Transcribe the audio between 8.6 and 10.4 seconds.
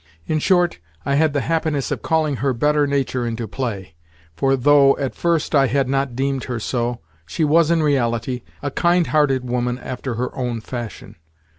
a kind hearted woman after her